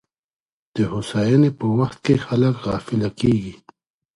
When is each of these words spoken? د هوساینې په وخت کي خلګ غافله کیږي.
د 0.75 0.77
هوساینې 0.91 1.49
په 1.59 1.65
وخت 1.79 1.97
کي 2.05 2.15
خلګ 2.25 2.53
غافله 2.65 3.09
کیږي. 3.19 3.55